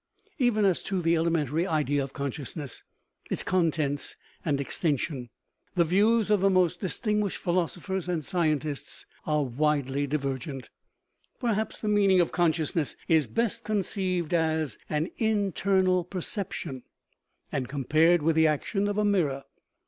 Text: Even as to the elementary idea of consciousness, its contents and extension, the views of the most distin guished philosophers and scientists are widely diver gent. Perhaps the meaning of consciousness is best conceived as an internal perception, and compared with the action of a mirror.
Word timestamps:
Even 0.39 0.65
as 0.65 0.81
to 0.81 0.99
the 0.99 1.15
elementary 1.15 1.67
idea 1.67 2.03
of 2.03 2.11
consciousness, 2.11 2.81
its 3.29 3.43
contents 3.43 4.15
and 4.43 4.59
extension, 4.59 5.29
the 5.75 5.83
views 5.83 6.31
of 6.31 6.41
the 6.41 6.49
most 6.49 6.81
distin 6.81 7.19
guished 7.19 7.37
philosophers 7.37 8.09
and 8.09 8.25
scientists 8.25 9.05
are 9.27 9.43
widely 9.43 10.07
diver 10.07 10.39
gent. 10.39 10.71
Perhaps 11.39 11.79
the 11.81 11.87
meaning 11.87 12.19
of 12.19 12.31
consciousness 12.31 12.95
is 13.07 13.27
best 13.27 13.63
conceived 13.63 14.33
as 14.33 14.75
an 14.89 15.11
internal 15.17 16.03
perception, 16.03 16.81
and 17.51 17.69
compared 17.69 18.23
with 18.23 18.35
the 18.35 18.47
action 18.47 18.87
of 18.87 18.97
a 18.97 19.05
mirror. 19.05 19.43